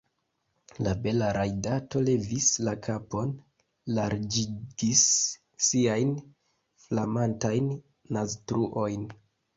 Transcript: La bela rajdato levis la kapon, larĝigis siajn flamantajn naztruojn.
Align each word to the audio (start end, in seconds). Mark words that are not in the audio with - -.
La 0.85 0.93
bela 1.01 1.27
rajdato 1.37 2.01
levis 2.05 2.47
la 2.67 2.73
kapon, 2.87 3.35
larĝigis 3.99 5.03
siajn 5.67 6.15
flamantajn 6.87 7.69
naztruojn. 8.19 9.07